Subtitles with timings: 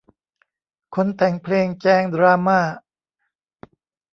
[0.95, 2.59] คนแต่งเพลงแจงดราม่า